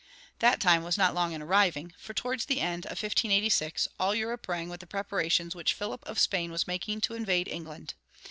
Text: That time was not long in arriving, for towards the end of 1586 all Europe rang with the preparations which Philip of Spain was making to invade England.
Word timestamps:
That 0.39 0.59
time 0.59 0.81
was 0.81 0.97
not 0.97 1.13
long 1.13 1.31
in 1.31 1.43
arriving, 1.43 1.93
for 1.95 2.15
towards 2.15 2.45
the 2.47 2.59
end 2.59 2.85
of 2.87 2.97
1586 3.03 3.87
all 3.99 4.15
Europe 4.15 4.47
rang 4.47 4.67
with 4.67 4.79
the 4.79 4.87
preparations 4.87 5.53
which 5.53 5.75
Philip 5.75 6.03
of 6.07 6.17
Spain 6.17 6.51
was 6.51 6.65
making 6.65 7.01
to 7.01 7.13
invade 7.13 7.47
England. 7.47 7.93